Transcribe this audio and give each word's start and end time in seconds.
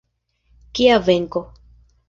Kia 0.73 0.97
venko. 1.11 1.41